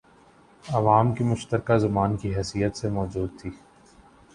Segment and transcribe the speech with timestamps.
[0.63, 3.49] عوام کی مشترکہ زبان کی حیثیت سے موجود تھی